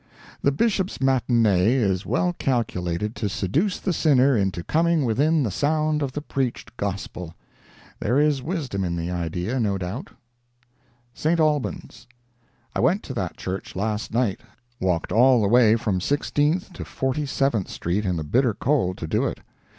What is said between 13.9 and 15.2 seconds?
night. Walked